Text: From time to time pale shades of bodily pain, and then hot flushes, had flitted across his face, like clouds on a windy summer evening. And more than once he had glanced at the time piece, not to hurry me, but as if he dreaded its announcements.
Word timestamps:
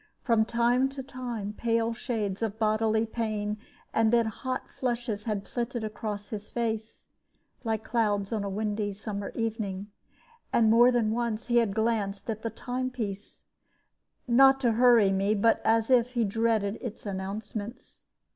From 0.23 0.45
time 0.45 0.89
to 0.97 1.03
time 1.03 1.53
pale 1.55 1.93
shades 1.93 2.41
of 2.41 2.57
bodily 2.57 3.05
pain, 3.05 3.59
and 3.93 4.11
then 4.11 4.25
hot 4.25 4.67
flushes, 4.71 5.25
had 5.25 5.47
flitted 5.47 5.83
across 5.83 6.29
his 6.29 6.49
face, 6.49 7.05
like 7.63 7.83
clouds 7.83 8.33
on 8.33 8.43
a 8.43 8.49
windy 8.49 8.93
summer 8.93 9.29
evening. 9.35 9.91
And 10.51 10.71
more 10.71 10.91
than 10.91 11.11
once 11.11 11.45
he 11.45 11.57
had 11.57 11.75
glanced 11.75 12.31
at 12.31 12.41
the 12.41 12.49
time 12.49 12.89
piece, 12.89 13.43
not 14.27 14.59
to 14.61 14.71
hurry 14.71 15.11
me, 15.11 15.35
but 15.35 15.61
as 15.63 15.91
if 15.91 16.13
he 16.13 16.25
dreaded 16.25 16.79
its 16.81 17.05
announcements. 17.05 18.05